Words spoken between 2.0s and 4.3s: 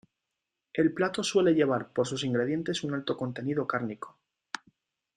sus ingredientes, un alto contenido cárnico.